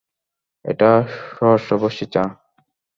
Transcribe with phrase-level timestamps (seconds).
[0.65, 0.89] এটা
[1.29, 2.23] সহস্রবর্ষী চা!